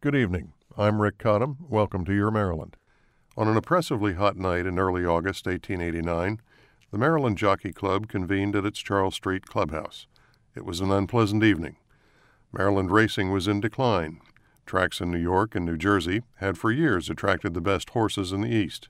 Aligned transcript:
Good 0.00 0.14
evening. 0.14 0.52
I'm 0.76 1.02
Rick 1.02 1.18
Cottam. 1.18 1.56
Welcome 1.68 2.04
to 2.04 2.14
Your 2.14 2.30
Maryland. 2.30 2.76
On 3.36 3.48
an 3.48 3.56
oppressively 3.56 4.14
hot 4.14 4.36
night 4.36 4.64
in 4.64 4.78
early 4.78 5.04
August 5.04 5.44
1889, 5.46 6.40
the 6.92 6.98
Maryland 6.98 7.36
Jockey 7.36 7.72
Club 7.72 8.06
convened 8.06 8.54
at 8.54 8.64
its 8.64 8.78
Charles 8.78 9.16
Street 9.16 9.46
clubhouse. 9.46 10.06
It 10.54 10.64
was 10.64 10.80
an 10.80 10.92
unpleasant 10.92 11.42
evening. 11.42 11.78
Maryland 12.52 12.92
racing 12.92 13.32
was 13.32 13.48
in 13.48 13.60
decline. 13.60 14.20
Tracks 14.66 15.00
in 15.00 15.10
New 15.10 15.18
York 15.18 15.56
and 15.56 15.66
New 15.66 15.76
Jersey 15.76 16.22
had 16.36 16.56
for 16.56 16.70
years 16.70 17.10
attracted 17.10 17.54
the 17.54 17.60
best 17.60 17.90
horses 17.90 18.30
in 18.30 18.42
the 18.42 18.54
East. 18.54 18.88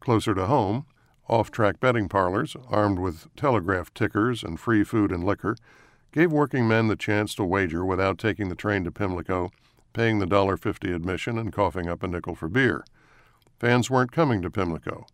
Closer 0.00 0.34
to 0.34 0.46
home, 0.46 0.86
off 1.28 1.50
track 1.50 1.78
betting 1.78 2.08
parlors, 2.08 2.56
armed 2.70 2.98
with 2.98 3.28
telegraph 3.36 3.92
tickers 3.92 4.42
and 4.42 4.58
free 4.58 4.82
food 4.82 5.12
and 5.12 5.24
liquor, 5.24 5.58
gave 6.10 6.32
working 6.32 6.66
men 6.66 6.88
the 6.88 6.96
chance 6.96 7.34
to 7.34 7.44
wager 7.44 7.84
without 7.84 8.16
taking 8.16 8.48
the 8.48 8.54
train 8.54 8.82
to 8.84 8.90
Pimlico 8.90 9.50
paying 9.98 10.20
the 10.20 10.26
$1.50 10.26 10.94
admission 10.94 11.36
and 11.36 11.52
coughing 11.52 11.88
up 11.88 12.04
a 12.04 12.06
nickel 12.06 12.36
for 12.36 12.48
beer. 12.48 12.84
Fans 13.58 13.90
weren't 13.90 14.12
coming 14.12 14.40
to 14.40 14.48
Pimlico. 14.48 15.06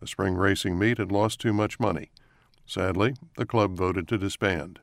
The 0.00 0.08
spring 0.08 0.34
racing 0.34 0.76
meet 0.76 0.98
had 0.98 1.12
lost 1.12 1.38
too 1.38 1.52
much 1.52 1.78
money. 1.78 2.10
Sadly, 2.66 3.14
the 3.36 3.46
club 3.46 3.76
voted 3.76 4.08
to 4.08 4.18
disband. 4.18 4.80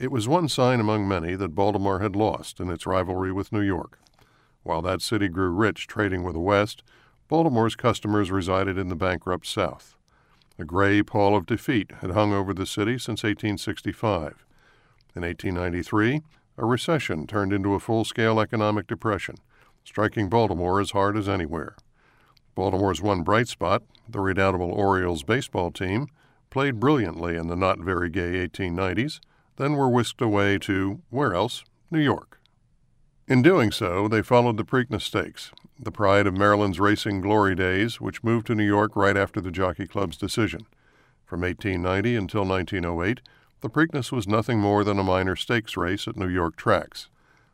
It 0.00 0.10
was 0.10 0.26
one 0.26 0.48
sign 0.48 0.80
among 0.80 1.06
many 1.06 1.36
that 1.36 1.54
Baltimore 1.54 2.00
had 2.00 2.16
lost 2.16 2.58
in 2.58 2.68
its 2.68 2.84
rivalry 2.84 3.30
with 3.30 3.52
New 3.52 3.60
York. 3.60 4.00
While 4.64 4.82
that 4.82 5.02
city 5.02 5.28
grew 5.28 5.50
rich 5.50 5.86
trading 5.86 6.24
with 6.24 6.34
the 6.34 6.40
West, 6.40 6.82
Baltimore's 7.28 7.76
customers 7.76 8.32
resided 8.32 8.76
in 8.76 8.88
the 8.88 8.96
bankrupt 8.96 9.46
South. 9.46 9.94
A 10.58 10.64
gray 10.64 11.00
pall 11.04 11.36
of 11.36 11.46
defeat 11.46 11.92
had 12.00 12.10
hung 12.10 12.32
over 12.32 12.52
the 12.52 12.66
city 12.66 12.98
since 12.98 13.22
1865. 13.22 14.44
In 15.14 15.22
1893, 15.22 16.22
a 16.60 16.66
recession 16.66 17.26
turned 17.26 17.54
into 17.54 17.72
a 17.72 17.80
full 17.80 18.04
scale 18.04 18.38
economic 18.38 18.86
depression, 18.86 19.36
striking 19.82 20.28
Baltimore 20.28 20.78
as 20.78 20.90
hard 20.90 21.16
as 21.16 21.26
anywhere. 21.26 21.74
Baltimore's 22.54 23.00
one 23.00 23.22
bright 23.22 23.48
spot, 23.48 23.82
the 24.06 24.20
redoubtable 24.20 24.70
Orioles 24.70 25.22
baseball 25.22 25.70
team, 25.70 26.08
played 26.50 26.78
brilliantly 26.78 27.34
in 27.34 27.46
the 27.46 27.56
not 27.56 27.78
very 27.78 28.10
gay 28.10 28.46
1890s, 28.46 29.20
then 29.56 29.72
were 29.72 29.88
whisked 29.88 30.20
away 30.20 30.58
to, 30.58 31.00
where 31.08 31.32
else? 31.32 31.64
New 31.90 32.00
York. 32.00 32.38
In 33.26 33.40
doing 33.40 33.72
so, 33.72 34.06
they 34.06 34.20
followed 34.20 34.58
the 34.58 34.64
Preakness 34.64 35.02
Stakes, 35.02 35.52
the 35.78 35.90
pride 35.90 36.26
of 36.26 36.36
Maryland's 36.36 36.78
racing 36.80 37.22
glory 37.22 37.54
days, 37.54 38.02
which 38.02 38.22
moved 38.22 38.46
to 38.48 38.54
New 38.54 38.66
York 38.66 38.94
right 38.94 39.16
after 39.16 39.40
the 39.40 39.50
Jockey 39.50 39.86
Club's 39.86 40.18
decision. 40.18 40.66
From 41.24 41.40
1890 41.40 42.16
until 42.16 42.44
1908, 42.44 43.20
the 43.60 43.70
Preakness 43.70 44.10
was 44.10 44.26
nothing 44.26 44.58
more 44.58 44.84
than 44.84 44.98
a 44.98 45.04
minor 45.04 45.36
stakes 45.36 45.76
race 45.76 46.08
at 46.08 46.16
New 46.16 46.28
York 46.28 46.56
tracks. 46.56 47.08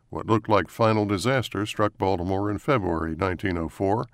What 0.08 0.26
looked 0.26 0.48
like 0.48 0.68
final 0.68 1.04
disaster 1.04 1.66
struck 1.66 1.98
Baltimore 1.98 2.50
in 2.50 2.58
February 2.58 3.14
1904 3.14 4.06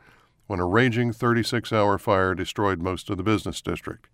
when 0.46 0.58
a 0.58 0.66
raging 0.66 1.12
36 1.12 1.72
hour 1.72 1.98
fire 1.98 2.34
destroyed 2.34 2.80
most 2.80 3.10
of 3.10 3.18
the 3.18 3.22
business 3.22 3.60
district. 3.60 4.08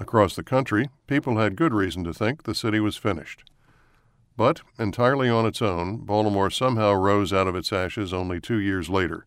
Across 0.00 0.36
the 0.36 0.42
country, 0.42 0.88
people 1.06 1.38
had 1.38 1.56
good 1.56 1.74
reason 1.74 2.02
to 2.04 2.14
think 2.14 2.42
the 2.42 2.54
city 2.54 2.80
was 2.80 2.96
finished. 2.96 3.44
But, 4.36 4.62
entirely 4.78 5.28
on 5.28 5.44
its 5.44 5.60
own, 5.60 5.98
Baltimore 5.98 6.50
somehow 6.50 6.92
rose 6.92 7.32
out 7.32 7.48
of 7.48 7.56
its 7.56 7.72
ashes 7.72 8.12
only 8.12 8.40
two 8.40 8.58
years 8.58 8.88
later, 8.88 9.24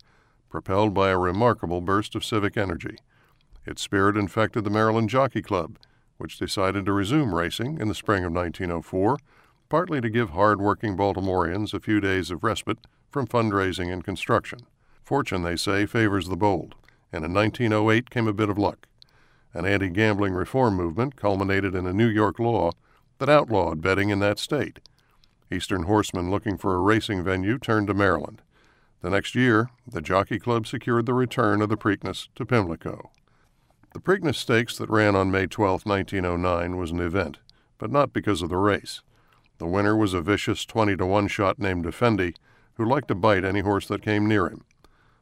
propelled 0.49 0.93
by 0.93 1.09
a 1.09 1.17
remarkable 1.17 1.81
burst 1.81 2.15
of 2.15 2.25
civic 2.25 2.57
energy. 2.57 2.97
Its 3.65 3.81
spirit 3.81 4.17
infected 4.17 4.63
the 4.63 4.69
Maryland 4.69 5.09
Jockey 5.09 5.41
Club 5.41 5.77
which 6.21 6.37
decided 6.37 6.85
to 6.85 6.93
resume 6.93 7.33
racing 7.33 7.79
in 7.81 7.87
the 7.87 7.95
spring 7.95 8.23
of 8.23 8.31
1904, 8.31 9.17
partly 9.69 9.99
to 9.99 10.09
give 10.09 10.29
hard-working 10.29 10.95
Baltimoreans 10.95 11.73
a 11.73 11.79
few 11.79 11.99
days 11.99 12.29
of 12.29 12.43
respite 12.43 12.77
from 13.09 13.25
fundraising 13.25 13.91
and 13.91 14.03
construction. 14.03 14.59
Fortune, 15.03 15.41
they 15.41 15.55
say, 15.55 15.87
favors 15.87 16.27
the 16.27 16.37
bold, 16.37 16.75
and 17.11 17.25
in 17.25 17.33
1908 17.33 18.11
came 18.11 18.27
a 18.27 18.33
bit 18.33 18.49
of 18.49 18.59
luck. 18.59 18.87
An 19.53 19.65
anti 19.65 19.89
gambling 19.89 20.33
reform 20.33 20.75
movement 20.75 21.15
culminated 21.15 21.73
in 21.73 21.87
a 21.87 21.93
New 21.93 22.07
York 22.07 22.37
law 22.37 22.71
that 23.17 23.27
outlawed 23.27 23.81
betting 23.81 24.09
in 24.09 24.19
that 24.19 24.37
state. 24.37 24.79
Eastern 25.51 25.83
horsemen 25.83 26.29
looking 26.29 26.55
for 26.55 26.75
a 26.75 26.79
racing 26.79 27.23
venue 27.23 27.57
turned 27.57 27.87
to 27.87 27.93
Maryland. 27.95 28.43
The 29.01 29.09
next 29.09 29.33
year, 29.33 29.71
the 29.91 30.01
Jockey 30.01 30.37
Club 30.37 30.67
secured 30.67 31.07
the 31.07 31.15
return 31.15 31.61
of 31.63 31.69
the 31.69 31.77
Preakness 31.77 32.27
to 32.35 32.45
Pimlico. 32.45 33.09
The 33.93 33.99
Preakness 33.99 34.35
Stakes 34.35 34.77
that 34.77 34.89
ran 34.89 35.17
on 35.17 35.31
May 35.31 35.47
12, 35.47 35.85
1909, 35.85 36.77
was 36.77 36.91
an 36.91 37.01
event, 37.01 37.39
but 37.77 37.91
not 37.91 38.13
because 38.13 38.41
of 38.41 38.47
the 38.47 38.55
race. 38.55 39.01
The 39.57 39.67
winner 39.67 39.97
was 39.97 40.13
a 40.13 40.21
vicious 40.21 40.63
20 40.63 40.95
to 40.95 41.05
1 41.05 41.27
shot 41.27 41.59
named 41.59 41.85
Effendi, 41.85 42.35
who 42.75 42.85
liked 42.85 43.09
to 43.09 43.15
bite 43.15 43.43
any 43.43 43.59
horse 43.59 43.87
that 43.87 44.01
came 44.01 44.27
near 44.27 44.47
him. 44.47 44.63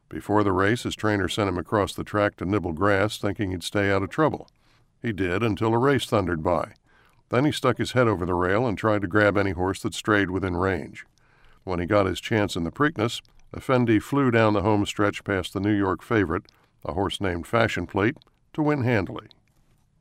Before 0.08 0.44
the 0.44 0.52
race, 0.52 0.84
his 0.84 0.94
trainer 0.94 1.28
sent 1.28 1.48
him 1.48 1.58
across 1.58 1.92
the 1.94 2.04
track 2.04 2.36
to 2.36 2.44
nibble 2.44 2.72
grass, 2.72 3.18
thinking 3.18 3.50
he'd 3.50 3.64
stay 3.64 3.90
out 3.90 4.04
of 4.04 4.08
trouble. 4.08 4.48
He 5.02 5.12
did 5.12 5.42
until 5.42 5.74
a 5.74 5.78
race 5.78 6.06
thundered 6.06 6.44
by. 6.44 6.74
Then 7.30 7.44
he 7.44 7.52
stuck 7.52 7.78
his 7.78 7.92
head 7.92 8.06
over 8.06 8.24
the 8.24 8.34
rail 8.34 8.68
and 8.68 8.78
tried 8.78 9.02
to 9.02 9.08
grab 9.08 9.36
any 9.36 9.50
horse 9.50 9.82
that 9.82 9.94
strayed 9.94 10.30
within 10.30 10.56
range. 10.56 11.06
When 11.64 11.80
he 11.80 11.86
got 11.86 12.06
his 12.06 12.20
chance 12.20 12.54
in 12.54 12.62
the 12.62 12.70
Preakness, 12.70 13.20
Effendi 13.52 13.98
flew 13.98 14.30
down 14.30 14.52
the 14.52 14.62
home 14.62 14.86
stretch 14.86 15.24
past 15.24 15.54
the 15.54 15.60
New 15.60 15.76
York 15.76 16.02
favorite, 16.02 16.44
a 16.84 16.92
horse 16.92 17.20
named 17.20 17.48
Fashion 17.48 17.84
Plate, 17.84 18.16
to 18.52 18.62
win 18.62 18.82
handily. 18.82 19.28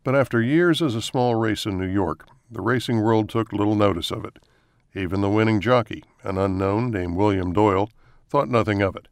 But 0.03 0.15
after 0.15 0.41
years 0.41 0.81
as 0.81 0.95
a 0.95 1.01
small 1.01 1.35
race 1.35 1.65
in 1.65 1.77
New 1.77 1.87
York, 1.87 2.27
the 2.49 2.61
racing 2.61 3.01
world 3.01 3.29
took 3.29 3.53
little 3.53 3.75
notice 3.75 4.11
of 4.11 4.25
it. 4.25 4.39
Even 4.95 5.21
the 5.21 5.29
winning 5.29 5.61
jockey, 5.61 6.03
an 6.23 6.37
unknown 6.37 6.89
named 6.89 7.15
William 7.15 7.53
Doyle, 7.53 7.91
thought 8.29 8.49
nothing 8.49 8.81
of 8.81 8.95
it. 8.95 9.07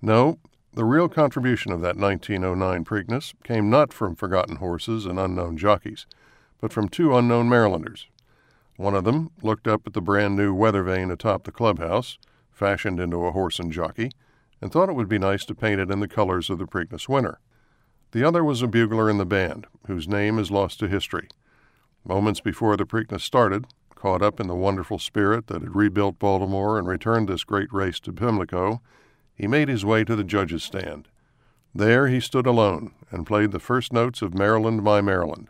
No, 0.00 0.38
the 0.72 0.84
real 0.84 1.08
contribution 1.08 1.72
of 1.72 1.80
that 1.80 1.96
1909 1.96 2.84
Preakness 2.84 3.34
came 3.42 3.70
not 3.70 3.92
from 3.92 4.14
forgotten 4.14 4.56
horses 4.56 5.04
and 5.04 5.18
unknown 5.18 5.56
jockeys, 5.56 6.06
but 6.60 6.72
from 6.72 6.88
two 6.88 7.16
unknown 7.16 7.48
Marylanders. 7.48 8.06
One 8.76 8.94
of 8.94 9.04
them 9.04 9.30
looked 9.42 9.66
up 9.66 9.82
at 9.86 9.94
the 9.94 10.00
brand 10.00 10.36
new 10.36 10.54
weather 10.54 10.84
vane 10.84 11.10
atop 11.10 11.44
the 11.44 11.52
clubhouse, 11.52 12.18
fashioned 12.52 13.00
into 13.00 13.24
a 13.26 13.32
horse 13.32 13.58
and 13.58 13.72
jockey, 13.72 14.12
and 14.60 14.70
thought 14.70 14.88
it 14.88 14.94
would 14.94 15.08
be 15.08 15.18
nice 15.18 15.44
to 15.46 15.54
paint 15.54 15.80
it 15.80 15.90
in 15.90 16.00
the 16.00 16.08
colors 16.08 16.50
of 16.50 16.58
the 16.58 16.66
Preakness 16.66 17.08
winner. 17.08 17.40
The 18.12 18.24
other 18.24 18.42
was 18.42 18.60
a 18.60 18.66
bugler 18.66 19.08
in 19.08 19.18
the 19.18 19.26
band, 19.26 19.66
whose 19.86 20.08
name 20.08 20.38
is 20.38 20.50
lost 20.50 20.80
to 20.80 20.88
history. 20.88 21.28
Moments 22.04 22.40
before 22.40 22.76
the 22.76 22.84
Preakness 22.84 23.20
started, 23.20 23.66
caught 23.94 24.22
up 24.22 24.40
in 24.40 24.48
the 24.48 24.54
wonderful 24.54 24.98
spirit 24.98 25.46
that 25.46 25.62
had 25.62 25.76
rebuilt 25.76 26.18
Baltimore 26.18 26.78
and 26.78 26.88
returned 26.88 27.28
this 27.28 27.44
great 27.44 27.72
race 27.72 28.00
to 28.00 28.12
Pimlico, 28.12 28.80
he 29.34 29.46
made 29.46 29.68
his 29.68 29.84
way 29.84 30.04
to 30.04 30.16
the 30.16 30.24
judges' 30.24 30.64
stand. 30.64 31.08
There 31.74 32.08
he 32.08 32.18
stood 32.18 32.46
alone 32.46 32.92
and 33.10 33.26
played 33.26 33.52
the 33.52 33.60
first 33.60 33.92
notes 33.92 34.22
of 34.22 34.34
Maryland, 34.34 34.82
My 34.82 35.00
Maryland. 35.00 35.48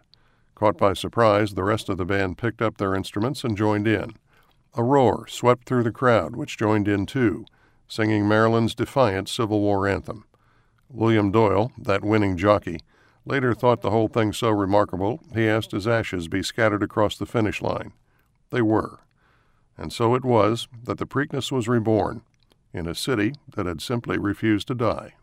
Caught 0.55 0.77
by 0.77 0.93
surprise, 0.93 1.55
the 1.55 1.65
rest 1.65 1.89
of 1.89 1.97
the 1.97 2.05
band 2.05 2.37
picked 2.37 2.61
up 2.61 2.77
their 2.77 2.95
instruments 2.95 3.43
and 3.43 3.57
joined 3.57 3.89
in. 3.89 4.13
A 4.75 4.83
roar 4.83 5.27
swept 5.27 5.67
through 5.67 5.85
the 5.85 5.93
crowd, 5.93 6.37
which 6.37 6.59
joined 6.59 6.89
in 6.89 7.07
too, 7.07 7.47
singing 7.89 8.29
Maryland's 8.29 8.75
defiant 8.75 9.29
Civil 9.29 9.61
War 9.61 9.89
anthem. 9.89 10.25
William 10.93 11.31
Doyle, 11.31 11.73
that 11.79 12.05
winning 12.05 12.37
jockey, 12.37 12.81
later 13.25 13.55
thought 13.55 13.81
the 13.81 13.91
whole 13.91 14.09
thing 14.09 14.33
so 14.33 14.51
remarkable 14.51 15.21
he 15.35 15.49
asked 15.49 15.73
his 15.73 15.87
ashes 15.87 16.29
be 16.29 16.43
scattered 16.43 16.83
across 16.83 17.17
the 17.17 17.27
finish 17.27 17.63
line. 17.63 17.93
They 18.51 18.63
were. 18.63 19.01
And 19.79 19.93
so 19.93 20.15
it 20.15 20.25
was 20.25 20.69
that 20.85 20.99
the 20.99 21.07
Preakness 21.07 21.53
was 21.53 21.69
reborn 21.69 22.23
in 22.73 22.87
a 22.87 22.95
city 22.95 23.35
that 23.55 23.67
had 23.67 23.81
simply 23.81 24.19
refused 24.19 24.69
to 24.69 24.75
die. 24.75 25.15